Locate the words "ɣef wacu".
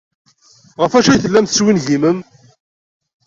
0.81-1.09